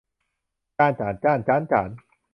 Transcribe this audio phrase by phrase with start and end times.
[0.77, 1.89] จาน จ่าน จ้าน จ๊าน จ๋าน